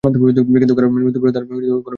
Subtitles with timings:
[0.57, 1.87] কিন্তু কারোর মৃত্যুর পূর্বেই তার ঘর বিনষ্ট হয়ে যেত।